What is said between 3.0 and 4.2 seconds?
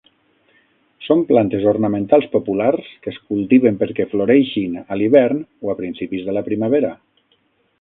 que es cultiven perquè